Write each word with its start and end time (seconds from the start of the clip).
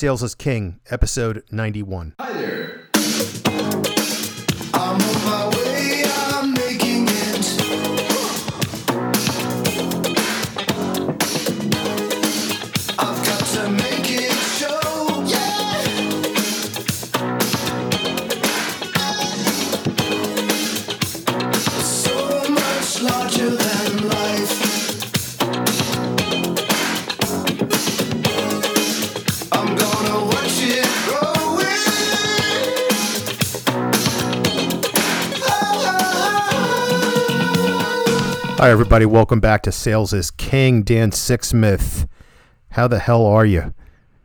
Sales 0.00 0.22
is 0.22 0.34
King, 0.34 0.80
episode 0.88 1.44
91. 1.50 2.14
Hi 2.18 2.32
there. 2.32 2.59
Hi, 38.60 38.70
everybody. 38.70 39.06
Welcome 39.06 39.40
back 39.40 39.62
to 39.62 39.72
Sales 39.72 40.12
is 40.12 40.30
King. 40.30 40.82
Dan 40.82 41.12
Sixsmith. 41.12 42.06
How 42.72 42.86
the 42.86 42.98
hell 42.98 43.24
are 43.24 43.46
you? 43.46 43.72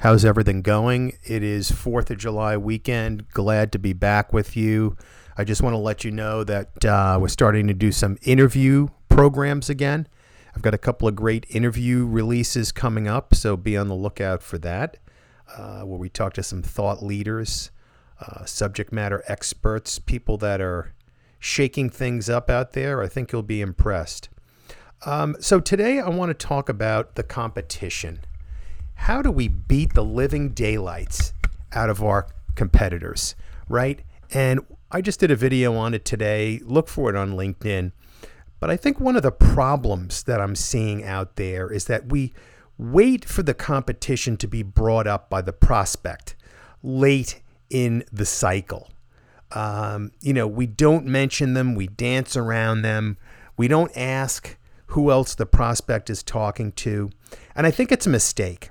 How's 0.00 0.24
everything 0.24 0.62
going? 0.62 1.16
It 1.24 1.44
is 1.44 1.70
4th 1.70 2.10
of 2.10 2.18
July 2.18 2.56
weekend. 2.56 3.28
Glad 3.30 3.70
to 3.70 3.78
be 3.78 3.92
back 3.92 4.32
with 4.32 4.56
you. 4.56 4.96
I 5.36 5.44
just 5.44 5.62
want 5.62 5.74
to 5.74 5.78
let 5.78 6.02
you 6.02 6.10
know 6.10 6.42
that 6.42 6.84
uh, 6.84 7.18
we're 7.20 7.28
starting 7.28 7.68
to 7.68 7.74
do 7.74 7.92
some 7.92 8.18
interview 8.22 8.88
programs 9.08 9.70
again. 9.70 10.08
I've 10.56 10.62
got 10.62 10.74
a 10.74 10.78
couple 10.78 11.06
of 11.06 11.14
great 11.14 11.46
interview 11.48 12.04
releases 12.04 12.72
coming 12.72 13.06
up, 13.06 13.34
so 13.34 13.56
be 13.56 13.76
on 13.76 13.86
the 13.86 13.94
lookout 13.94 14.42
for 14.42 14.58
that, 14.58 14.96
uh, 15.56 15.82
where 15.82 15.98
we 15.98 16.08
talk 16.08 16.32
to 16.34 16.42
some 16.42 16.62
thought 16.62 17.02
leaders, 17.02 17.70
uh, 18.20 18.44
subject 18.44 18.92
matter 18.92 19.22
experts, 19.26 19.98
people 19.98 20.36
that 20.38 20.60
are 20.60 20.94
shaking 21.38 21.90
things 21.90 22.30
up 22.30 22.50
out 22.50 22.72
there. 22.72 23.02
I 23.02 23.08
think 23.08 23.32
you'll 23.32 23.42
be 23.42 23.60
impressed. 23.60 24.28
Um, 25.04 25.36
so, 25.40 25.60
today 25.60 26.00
I 26.00 26.08
want 26.08 26.30
to 26.30 26.46
talk 26.46 26.68
about 26.68 27.16
the 27.16 27.22
competition. 27.22 28.20
How 28.94 29.20
do 29.20 29.30
we 29.30 29.48
beat 29.48 29.92
the 29.94 30.04
living 30.04 30.50
daylights 30.50 31.34
out 31.72 31.90
of 31.90 32.02
our 32.02 32.26
competitors, 32.54 33.34
right? 33.68 34.00
And 34.32 34.60
I 34.90 35.02
just 35.02 35.20
did 35.20 35.30
a 35.30 35.36
video 35.36 35.74
on 35.74 35.94
it 35.94 36.04
today. 36.04 36.60
Look 36.64 36.88
for 36.88 37.10
it 37.10 37.16
on 37.16 37.32
LinkedIn. 37.32 37.92
But 38.58 38.70
I 38.70 38.76
think 38.76 38.98
one 38.98 39.16
of 39.16 39.22
the 39.22 39.32
problems 39.32 40.22
that 40.24 40.40
I'm 40.40 40.56
seeing 40.56 41.04
out 41.04 41.36
there 41.36 41.70
is 41.70 41.84
that 41.84 42.10
we 42.10 42.32
wait 42.78 43.24
for 43.24 43.42
the 43.42 43.54
competition 43.54 44.36
to 44.36 44.46
be 44.46 44.62
brought 44.62 45.06
up 45.06 45.30
by 45.30 45.40
the 45.40 45.52
prospect 45.52 46.36
late 46.82 47.40
in 47.70 48.04
the 48.12 48.26
cycle. 48.26 48.90
Um, 49.52 50.12
you 50.20 50.32
know, 50.32 50.46
we 50.46 50.66
don't 50.66 51.06
mention 51.06 51.54
them, 51.54 51.74
we 51.74 51.86
dance 51.86 52.36
around 52.36 52.82
them, 52.82 53.16
we 53.56 53.68
don't 53.68 53.96
ask 53.96 54.56
who 54.88 55.10
else 55.10 55.34
the 55.34 55.46
prospect 55.46 56.10
is 56.10 56.22
talking 56.22 56.72
to. 56.72 57.10
And 57.54 57.66
I 57.66 57.70
think 57.70 57.90
it's 57.90 58.06
a 58.06 58.10
mistake. 58.10 58.70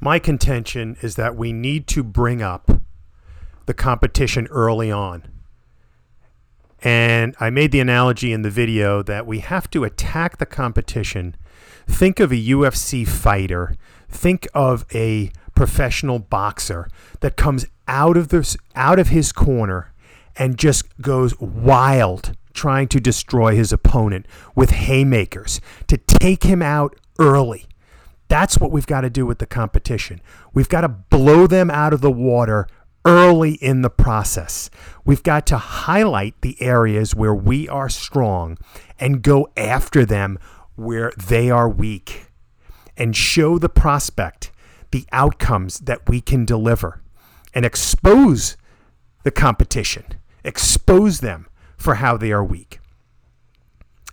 My 0.00 0.18
contention 0.18 0.96
is 1.02 1.16
that 1.16 1.36
we 1.36 1.52
need 1.52 1.86
to 1.88 2.02
bring 2.02 2.42
up 2.42 2.70
the 3.66 3.74
competition 3.74 4.46
early 4.48 4.90
on. 4.90 5.24
And 6.82 7.34
I 7.40 7.48
made 7.48 7.72
the 7.72 7.80
analogy 7.80 8.32
in 8.32 8.42
the 8.42 8.50
video 8.50 9.02
that 9.02 9.26
we 9.26 9.38
have 9.38 9.70
to 9.70 9.84
attack 9.84 10.36
the 10.36 10.46
competition. 10.46 11.34
Think 11.86 12.20
of 12.20 12.32
a 12.32 12.36
UFC 12.36 13.06
fighter, 13.06 13.76
think 14.08 14.48
of 14.54 14.86
a 14.94 15.30
professional 15.54 16.18
boxer 16.18 16.88
that 17.20 17.36
comes 17.36 17.66
out 17.86 18.16
of 18.16 18.28
this 18.28 18.56
out 18.74 18.98
of 18.98 19.08
his 19.08 19.32
corner 19.32 19.92
and 20.36 20.58
just 20.58 20.84
goes 21.00 21.38
wild 21.38 22.36
trying 22.52 22.88
to 22.88 23.00
destroy 23.00 23.54
his 23.54 23.72
opponent 23.72 24.26
with 24.54 24.70
haymakers 24.70 25.60
to 25.88 25.96
take 25.96 26.44
him 26.44 26.62
out 26.62 26.96
early. 27.18 27.66
That's 28.28 28.58
what 28.58 28.70
we've 28.70 28.86
got 28.86 29.02
to 29.02 29.10
do 29.10 29.26
with 29.26 29.38
the 29.38 29.46
competition. 29.46 30.20
We've 30.52 30.68
got 30.68 30.80
to 30.82 30.88
blow 30.88 31.46
them 31.46 31.70
out 31.70 31.92
of 31.92 32.00
the 32.00 32.10
water 32.12 32.66
early 33.04 33.54
in 33.54 33.82
the 33.82 33.90
process. 33.90 34.70
We've 35.04 35.22
got 35.22 35.46
to 35.48 35.58
highlight 35.58 36.40
the 36.40 36.60
areas 36.62 37.14
where 37.14 37.34
we 37.34 37.68
are 37.68 37.88
strong 37.88 38.56
and 38.98 39.22
go 39.22 39.48
after 39.56 40.06
them 40.06 40.38
where 40.76 41.12
they 41.16 41.50
are 41.50 41.68
weak 41.68 42.26
and 42.96 43.16
show 43.16 43.58
the 43.58 43.68
prospect 43.68 44.50
the 44.90 45.06
outcomes 45.10 45.80
that 45.80 46.08
we 46.08 46.20
can 46.20 46.44
deliver 46.44 47.02
and 47.52 47.64
expose 47.64 48.56
the 49.24 49.30
competition, 49.30 50.04
expose 50.44 51.20
them 51.20 51.46
for 51.76 51.96
how 51.96 52.16
they 52.16 52.30
are 52.30 52.44
weak. 52.44 52.78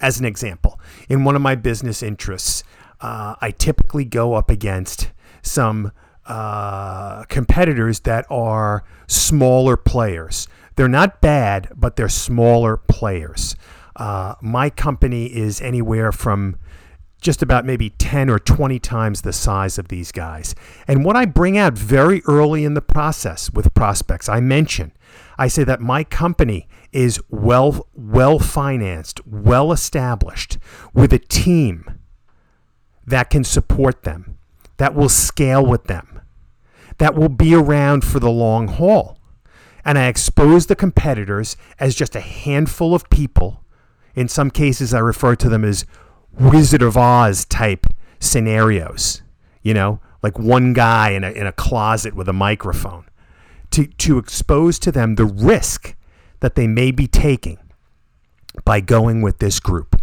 As 0.00 0.20
an 0.20 0.26
example, 0.26 0.78
in 1.08 1.24
one 1.24 1.34
of 1.34 1.42
my 1.42 1.56
business 1.56 2.02
interests, 2.02 2.62
uh, 3.00 3.34
I 3.40 3.50
typically 3.50 4.04
go 4.04 4.34
up 4.34 4.50
against 4.50 5.10
some 5.42 5.90
uh, 6.26 7.24
competitors 7.24 8.00
that 8.00 8.26
are 8.30 8.84
smaller 9.08 9.76
players. 9.76 10.46
They're 10.76 10.86
not 10.86 11.20
bad, 11.20 11.72
but 11.74 11.96
they're 11.96 12.08
smaller 12.08 12.76
players. 12.76 13.56
Uh, 13.98 14.34
my 14.40 14.70
company 14.70 15.26
is 15.26 15.60
anywhere 15.60 16.12
from 16.12 16.56
just 17.20 17.42
about 17.42 17.66
maybe 17.66 17.90
10 17.90 18.30
or 18.30 18.38
20 18.38 18.78
times 18.78 19.22
the 19.22 19.32
size 19.32 19.76
of 19.76 19.88
these 19.88 20.12
guys. 20.12 20.54
And 20.86 21.04
what 21.04 21.16
I 21.16 21.24
bring 21.24 21.58
out 21.58 21.76
very 21.76 22.22
early 22.28 22.64
in 22.64 22.74
the 22.74 22.80
process 22.80 23.50
with 23.50 23.74
prospects, 23.74 24.28
I 24.28 24.40
mention, 24.40 24.92
I 25.36 25.48
say 25.48 25.64
that 25.64 25.80
my 25.80 26.04
company 26.04 26.68
is 26.92 27.20
well 27.28 27.88
well 27.94 28.38
financed, 28.38 29.20
well 29.26 29.72
established 29.72 30.58
with 30.94 31.12
a 31.12 31.18
team 31.18 31.98
that 33.06 33.30
can 33.30 33.42
support 33.42 34.04
them, 34.04 34.38
that 34.76 34.94
will 34.94 35.08
scale 35.08 35.64
with 35.64 35.84
them, 35.84 36.20
that 36.98 37.14
will 37.14 37.28
be 37.28 37.54
around 37.54 38.04
for 38.04 38.20
the 38.20 38.30
long 38.30 38.68
haul. 38.68 39.18
And 39.84 39.98
I 39.98 40.06
expose 40.06 40.66
the 40.66 40.76
competitors 40.76 41.56
as 41.80 41.94
just 41.94 42.14
a 42.14 42.20
handful 42.20 42.94
of 42.94 43.08
people. 43.10 43.64
In 44.18 44.26
some 44.26 44.50
cases, 44.50 44.92
I 44.92 44.98
refer 44.98 45.36
to 45.36 45.48
them 45.48 45.64
as 45.64 45.86
Wizard 46.32 46.82
of 46.82 46.96
Oz 46.96 47.44
type 47.44 47.86
scenarios, 48.18 49.22
you 49.62 49.72
know, 49.72 50.00
like 50.24 50.36
one 50.36 50.72
guy 50.72 51.10
in 51.10 51.22
a, 51.22 51.30
in 51.30 51.46
a 51.46 51.52
closet 51.52 52.14
with 52.14 52.28
a 52.28 52.32
microphone, 52.32 53.04
to, 53.70 53.86
to 53.86 54.18
expose 54.18 54.80
to 54.80 54.90
them 54.90 55.14
the 55.14 55.24
risk 55.24 55.94
that 56.40 56.56
they 56.56 56.66
may 56.66 56.90
be 56.90 57.06
taking 57.06 57.58
by 58.64 58.80
going 58.80 59.22
with 59.22 59.38
this 59.38 59.60
group, 59.60 59.94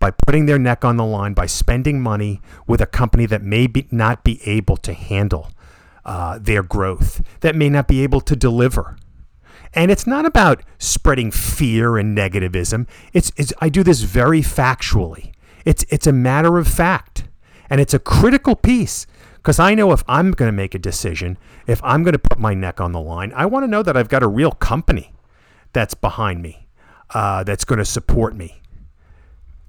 by 0.00 0.10
putting 0.10 0.46
their 0.46 0.58
neck 0.58 0.84
on 0.84 0.96
the 0.96 1.04
line, 1.04 1.32
by 1.32 1.46
spending 1.46 2.00
money 2.00 2.40
with 2.66 2.80
a 2.80 2.86
company 2.86 3.24
that 3.24 3.42
may 3.44 3.68
be, 3.68 3.86
not 3.92 4.24
be 4.24 4.40
able 4.44 4.76
to 4.78 4.92
handle 4.92 5.52
uh, 6.04 6.40
their 6.40 6.64
growth, 6.64 7.22
that 7.38 7.54
may 7.54 7.68
not 7.68 7.86
be 7.86 8.02
able 8.02 8.20
to 8.20 8.34
deliver. 8.34 8.96
And 9.74 9.90
it's 9.90 10.06
not 10.06 10.24
about 10.24 10.62
spreading 10.78 11.30
fear 11.30 11.98
and 11.98 12.16
negativism. 12.16 12.86
It's, 13.12 13.32
it's 13.36 13.52
I 13.60 13.68
do 13.68 13.82
this 13.82 14.02
very 14.02 14.40
factually. 14.40 15.32
It's 15.64 15.84
it's 15.88 16.06
a 16.06 16.12
matter 16.12 16.58
of 16.58 16.68
fact, 16.68 17.24
and 17.68 17.80
it's 17.80 17.94
a 17.94 17.98
critical 17.98 18.54
piece 18.54 19.06
because 19.36 19.58
I 19.58 19.74
know 19.74 19.92
if 19.92 20.04
I'm 20.06 20.30
going 20.30 20.48
to 20.48 20.56
make 20.56 20.74
a 20.74 20.78
decision, 20.78 21.38
if 21.66 21.82
I'm 21.82 22.02
going 22.02 22.12
to 22.12 22.18
put 22.18 22.38
my 22.38 22.54
neck 22.54 22.80
on 22.80 22.92
the 22.92 23.00
line, 23.00 23.32
I 23.34 23.46
want 23.46 23.64
to 23.64 23.68
know 23.68 23.82
that 23.82 23.96
I've 23.96 24.08
got 24.08 24.22
a 24.22 24.28
real 24.28 24.52
company 24.52 25.12
that's 25.72 25.94
behind 25.94 26.42
me, 26.42 26.68
uh, 27.10 27.44
that's 27.44 27.64
going 27.64 27.78
to 27.78 27.84
support 27.84 28.34
me, 28.34 28.62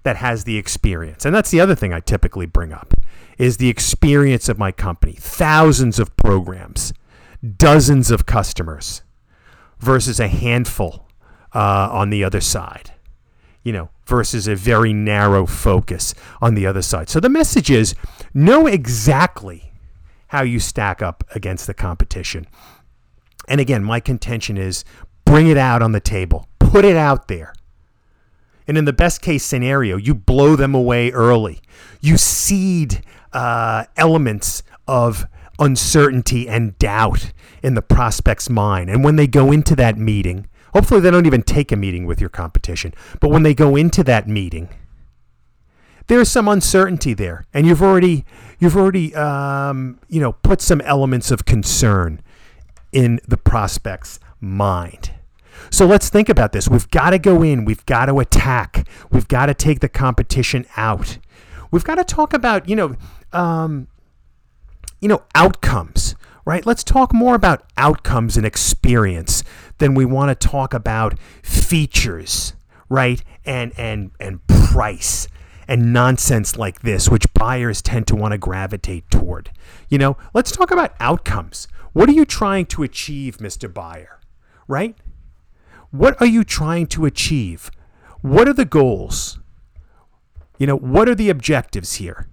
that 0.03 0.17
has 0.17 0.43
the 0.43 0.57
experience. 0.57 1.25
And 1.25 1.33
that's 1.33 1.51
the 1.51 1.59
other 1.59 1.75
thing 1.75 1.93
I 1.93 1.99
typically 1.99 2.45
bring 2.45 2.71
up 2.71 2.93
is 3.37 3.57
the 3.57 3.69
experience 3.69 4.47
of 4.47 4.57
my 4.57 4.71
company. 4.71 5.13
Thousands 5.13 5.99
of 5.99 6.15
programs, 6.15 6.93
dozens 7.57 8.11
of 8.11 8.25
customers 8.25 9.01
versus 9.79 10.19
a 10.19 10.27
handful 10.27 11.07
uh, 11.53 11.89
on 11.91 12.09
the 12.09 12.23
other 12.23 12.41
side. 12.41 12.91
You 13.63 13.73
know, 13.73 13.89
versus 14.05 14.47
a 14.47 14.55
very 14.55 14.93
narrow 14.93 15.45
focus 15.45 16.13
on 16.41 16.53
the 16.53 16.67
other 16.67 16.81
side. 16.81 17.09
So 17.09 17.19
the 17.19 17.29
message 17.29 17.71
is 17.71 17.95
know 18.33 18.67
exactly 18.67 19.71
how 20.27 20.43
you 20.43 20.59
stack 20.59 21.01
up 21.01 21.23
against 21.33 21.65
the 21.65 21.73
competition. 21.73 22.45
And 23.47 23.59
again, 23.59 23.83
my 23.83 23.99
contention 23.99 24.57
is 24.57 24.85
bring 25.23 25.47
it 25.47 25.57
out 25.57 25.81
on 25.81 25.91
the 25.91 25.99
table, 25.99 26.47
put 26.59 26.85
it 26.85 26.95
out 26.95 27.27
there. 27.27 27.53
And 28.67 28.77
in 28.77 28.85
the 28.85 28.93
best 28.93 29.21
case 29.21 29.43
scenario, 29.43 29.97
you 29.97 30.15
blow 30.15 30.55
them 30.55 30.73
away 30.73 31.11
early. 31.11 31.61
You 32.01 32.17
seed 32.17 33.03
uh, 33.33 33.85
elements 33.95 34.63
of 34.87 35.27
uncertainty 35.59 36.47
and 36.47 36.77
doubt 36.79 37.31
in 37.63 37.75
the 37.75 37.81
prospect's 37.81 38.49
mind. 38.49 38.89
And 38.89 39.03
when 39.03 39.15
they 39.15 39.27
go 39.27 39.51
into 39.51 39.75
that 39.75 39.97
meeting, 39.97 40.47
hopefully 40.73 40.99
they 40.99 41.11
don't 41.11 41.25
even 41.25 41.43
take 41.43 41.71
a 41.71 41.75
meeting 41.75 42.05
with 42.05 42.19
your 42.19 42.29
competition, 42.29 42.93
but 43.19 43.29
when 43.29 43.43
they 43.43 43.53
go 43.53 43.75
into 43.75 44.03
that 44.03 44.27
meeting, 44.27 44.69
there's 46.07 46.29
some 46.29 46.47
uncertainty 46.47 47.13
there, 47.13 47.45
and 47.53 47.65
you've 47.65 47.81
already 47.81 48.25
you've 48.59 48.77
already 48.77 49.15
um, 49.15 49.99
you 50.07 50.21
know 50.21 50.33
put 50.33 50.61
some 50.61 50.81
elements 50.81 51.31
of 51.31 51.45
concern 51.45 52.21
in 52.91 53.19
the 53.27 53.37
prospect's 53.37 54.19
mind. 54.39 55.11
So 55.71 55.85
let's 55.85 56.09
think 56.09 56.29
about 56.29 56.51
this. 56.51 56.67
We've 56.67 56.89
got 56.91 57.11
to 57.11 57.19
go 57.19 57.41
in. 57.41 57.65
We've 57.65 57.85
got 57.85 58.05
to 58.05 58.19
attack. 58.19 58.87
We've 59.09 59.27
got 59.27 59.47
to 59.47 59.53
take 59.53 59.79
the 59.79 59.89
competition 59.89 60.65
out. 60.77 61.17
We've 61.71 61.83
got 61.83 61.95
to 61.95 62.03
talk 62.03 62.33
about 62.33 62.69
you 62.69 62.75
know 62.75 62.95
um, 63.33 63.87
you 64.99 65.07
know 65.07 65.23
outcomes 65.33 66.15
right? 66.45 66.65
Let's 66.65 66.83
talk 66.83 67.13
more 67.13 67.35
about 67.35 67.63
outcomes 67.75 68.37
and 68.37 68.45
experience 68.45 69.43
than 69.79 69.95
we 69.95 70.05
want 70.05 70.39
to 70.39 70.47
talk 70.47 70.73
about 70.73 71.19
features, 71.43 72.53
right? 72.87 73.21
And 73.43 73.73
and 73.77 74.11
and 74.19 74.45
price 74.47 75.27
and 75.67 75.91
nonsense 75.91 76.55
like 76.55 76.81
this, 76.81 77.09
which 77.09 77.31
buyers 77.33 77.81
tend 77.81 78.05
to 78.07 78.15
want 78.15 78.33
to 78.33 78.37
gravitate 78.37 79.09
toward. 79.09 79.51
You 79.89 79.97
know, 79.97 80.17
let's 80.33 80.51
talk 80.51 80.69
about 80.69 80.93
outcomes. 80.99 81.67
What 81.93 82.07
are 82.07 82.13
you 82.13 82.25
trying 82.25 82.67
to 82.67 82.83
achieve, 82.83 83.37
Mr. 83.37 83.73
Buyer? 83.73 84.19
Right? 84.67 84.95
What 85.89 86.19
are 86.21 86.27
you 86.27 86.43
trying 86.43 86.87
to 86.87 87.05
achieve? 87.05 87.71
What 88.21 88.47
are 88.47 88.53
the 88.53 88.65
goals? 88.65 89.39
You 90.59 90.67
know, 90.67 90.77
what 90.77 91.09
are 91.09 91.15
the 91.15 91.29
objectives 91.29 91.95
here? 91.95 92.27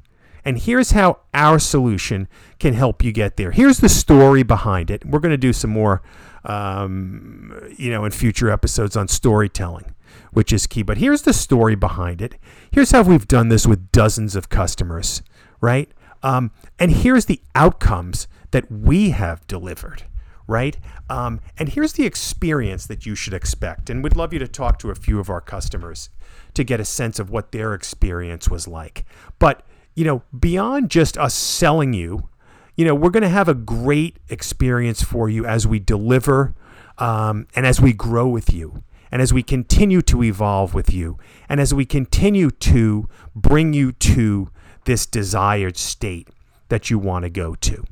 And 0.44 0.58
here's 0.58 0.92
how 0.92 1.20
our 1.32 1.58
solution 1.58 2.28
can 2.58 2.74
help 2.74 3.04
you 3.04 3.12
get 3.12 3.36
there. 3.36 3.52
Here's 3.52 3.78
the 3.78 3.88
story 3.88 4.42
behind 4.42 4.90
it. 4.90 5.04
We're 5.04 5.20
going 5.20 5.30
to 5.30 5.36
do 5.36 5.52
some 5.52 5.70
more, 5.70 6.02
um, 6.44 7.72
you 7.76 7.90
know, 7.90 8.04
in 8.04 8.10
future 8.10 8.50
episodes 8.50 8.96
on 8.96 9.08
storytelling, 9.08 9.94
which 10.32 10.52
is 10.52 10.66
key. 10.66 10.82
But 10.82 10.98
here's 10.98 11.22
the 11.22 11.32
story 11.32 11.74
behind 11.74 12.20
it. 12.20 12.36
Here's 12.70 12.90
how 12.90 13.02
we've 13.02 13.28
done 13.28 13.48
this 13.48 13.66
with 13.66 13.92
dozens 13.92 14.34
of 14.34 14.48
customers, 14.48 15.22
right? 15.60 15.90
Um, 16.22 16.50
and 16.78 16.90
here's 16.90 17.26
the 17.26 17.40
outcomes 17.54 18.26
that 18.50 18.70
we 18.70 19.10
have 19.10 19.46
delivered 19.46 20.04
right? 20.46 20.76
Um, 21.08 21.40
and 21.56 21.68
here's 21.68 21.94
the 21.94 22.04
experience 22.04 22.86
that 22.86 23.06
you 23.06 23.14
should 23.14 23.32
expect. 23.32 23.88
And 23.88 24.02
we'd 24.02 24.16
love 24.16 24.32
you 24.32 24.38
to 24.40 24.48
talk 24.48 24.78
to 24.80 24.90
a 24.90 24.94
few 24.94 25.18
of 25.18 25.30
our 25.30 25.40
customers 25.40 26.10
to 26.54 26.64
get 26.64 26.80
a 26.80 26.84
sense 26.84 27.18
of 27.18 27.30
what 27.30 27.52
their 27.52 27.74
experience 27.74 28.48
was 28.48 28.68
like. 28.68 29.04
But 29.38 29.64
you 29.94 30.04
know, 30.04 30.22
beyond 30.38 30.90
just 30.90 31.18
us 31.18 31.34
selling 31.34 31.92
you, 31.92 32.28
you 32.76 32.84
know, 32.84 32.94
we're 32.94 33.10
going 33.10 33.22
to 33.22 33.28
have 33.28 33.48
a 33.48 33.54
great 33.54 34.18
experience 34.28 35.02
for 35.02 35.28
you 35.28 35.44
as 35.44 35.66
we 35.66 35.78
deliver 35.78 36.54
um, 36.98 37.46
and 37.54 37.66
as 37.66 37.80
we 37.80 37.92
grow 37.92 38.28
with 38.28 38.52
you 38.52 38.82
and 39.10 39.20
as 39.20 39.32
we 39.32 39.42
continue 39.42 40.00
to 40.02 40.22
evolve 40.22 40.72
with 40.72 40.92
you 40.92 41.18
and 41.48 41.60
as 41.60 41.74
we 41.74 41.84
continue 41.84 42.50
to 42.50 43.08
bring 43.34 43.74
you 43.74 43.92
to 43.92 44.48
this 44.84 45.04
desired 45.04 45.76
state 45.76 46.28
that 46.68 46.88
you 46.88 46.98
want 46.98 47.24
to 47.24 47.30
go 47.30 47.54
to. 47.56 47.84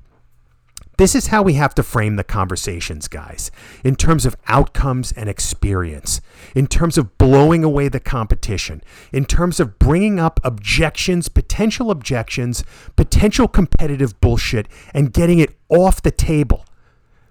This 1.01 1.15
is 1.15 1.29
how 1.29 1.43
we 1.43 1.55
have 1.55 1.75
to 1.77 1.83
frame 1.83 2.17
the 2.17 2.25
conversations, 2.25 3.09
guys, 3.09 3.51
in 3.83 3.97
terms 3.97 4.27
of 4.27 4.37
outcomes 4.49 5.13
and 5.13 5.31
experience, 5.31 6.21
in 6.55 6.67
terms 6.67 6.99
of 6.99 7.17
blowing 7.17 7.65
away 7.65 7.89
the 7.89 8.01
competition, 8.01 8.83
in 9.11 9.25
terms 9.25 9.61
of 9.61 9.79
bringing 9.79 10.21
up 10.21 10.41
objections, 10.45 11.31
potential 11.31 11.91
objections, 11.91 12.65
potential 12.97 13.49
competitive 13.49 14.21
bullshit, 14.21 14.69
and 14.93 15.15
getting 15.15 15.39
it 15.39 15.57
off 15.71 16.03
the 16.03 16.11
table. 16.11 16.67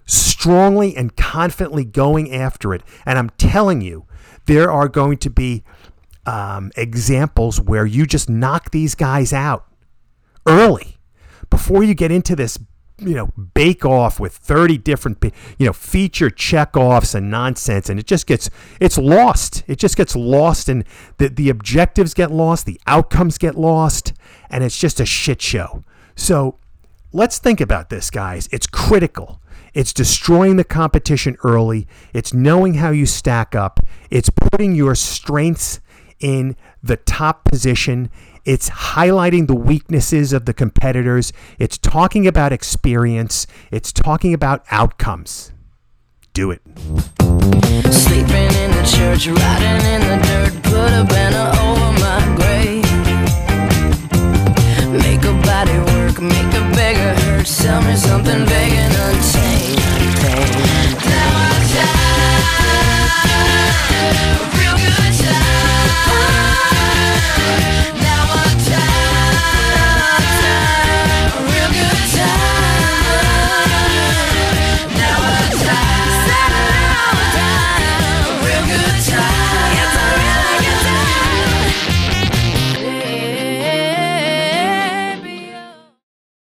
Strongly 0.08 0.98
and 0.98 1.16
confidently 1.16 1.86
going 1.86 2.34
after 2.34 2.74
it. 2.74 2.82
And 3.06 3.20
I'm 3.20 3.30
telling 3.38 3.82
you, 3.82 4.08
there 4.48 4.72
are 4.72 4.88
going 4.88 5.20
to 5.20 5.30
be 5.30 5.64
um, 6.26 6.72
examples 6.76 7.62
where 7.62 7.86
you 7.86 8.08
just 8.08 8.32
knock 8.32 8.72
these 8.72 8.96
guys 8.96 9.32
out 9.32 9.68
early 10.48 10.98
before 11.52 11.84
you 11.84 11.94
get 11.94 12.12
into 12.12 12.36
this 12.36 12.58
you 13.02 13.16
know 13.16 13.28
bake 13.54 13.86
off 13.86 14.20
with 14.20 14.36
30 14.36 14.78
different 14.78 15.24
you 15.58 15.66
know 15.66 15.74
feature 15.74 16.30
checkoffs 16.30 17.16
and 17.16 17.30
nonsense 17.30 17.90
and 17.90 18.00
it 18.00 18.06
just 18.06 18.28
gets 18.28 18.50
it's 18.80 18.98
lost. 18.98 19.64
It 19.68 19.78
just 19.80 19.98
gets 19.98 20.16
lost 20.16 20.70
and 20.70 20.84
the 21.18 21.30
the 21.30 21.50
objectives 21.50 22.14
get 22.14 22.32
lost 22.32 22.66
the 22.66 22.80
outcomes 22.88 23.38
get 23.38 23.56
lost 23.56 24.14
and 24.50 24.64
it's 24.64 24.78
just 24.78 25.00
a 25.00 25.06
shit 25.06 25.42
show. 25.42 25.84
So 26.16 26.58
let's 27.12 27.40
think 27.40 27.62
about 27.62 27.90
this 27.90 28.10
guys. 28.10 28.50
It's 28.52 28.68
critical. 28.68 29.42
It's 29.74 29.94
destroying 29.94 30.56
the 30.56 30.64
competition 30.64 31.38
early. 31.44 31.88
It's 32.14 32.34
knowing 32.34 32.76
how 32.76 32.90
you 32.90 33.06
stack 33.06 33.56
up. 33.56 33.80
It's 34.10 34.30
putting 34.30 34.76
your 34.76 34.96
strengths 34.96 35.80
in 36.20 36.56
the 36.84 36.98
top 36.98 37.46
position 37.46 38.10
it's 38.46 38.70
highlighting 38.70 39.48
the 39.48 39.56
weaknesses 39.56 40.34
of 40.34 40.46
the 40.46 40.54
competitors. 40.54 41.34
It's 41.58 41.78
talking 41.78 42.28
about 42.28 42.52
experience. 42.52 43.48
It's 43.72 43.92
talking 43.92 44.34
about 44.34 44.64
outcomes. 44.72 45.52
Do 46.34 46.52
it. 46.52 46.62
Sleeping 47.92 48.52
in 48.64 48.72
the 48.72 48.84
church, 48.96 49.28
riding 49.28 49.86
in 49.86 50.02
the 50.02 50.18
dirt, 50.28 50.64
put 50.64 50.92
a 50.94 51.04
banner 51.06 51.50
over 51.60 51.92
my 52.00 52.22
grave. 52.38 52.86
Make 55.02 55.24
a 55.24 55.34
body 55.46 55.78
work, 55.92 56.22
make 56.22 56.54
a 56.54 56.64
beggar 56.76 57.14
hurt, 57.22 57.48
sell 57.48 57.82
me 57.82 57.96
something 57.96 58.46
very 58.46 58.59